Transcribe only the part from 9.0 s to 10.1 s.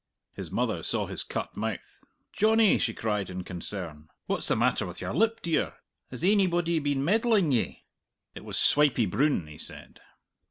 Broon," he said.